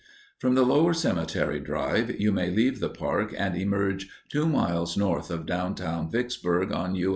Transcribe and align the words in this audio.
From 0.39 0.55
the 0.55 0.63
lower 0.65 0.95
cemetery 0.95 1.59
drive, 1.59 2.19
you 2.19 2.31
may 2.31 2.49
leave 2.49 2.79
the 2.79 2.89
park 2.89 3.35
and 3.37 3.55
emerge 3.55 4.09
2 4.29 4.47
miles 4.47 4.97
north 4.97 5.29
of 5.29 5.45
downtown 5.45 6.09
Vicksburg 6.09 6.73
on 6.73 6.95
U. 6.95 7.09